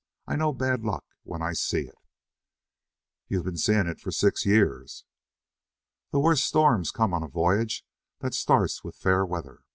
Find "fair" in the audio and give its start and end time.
8.95-9.23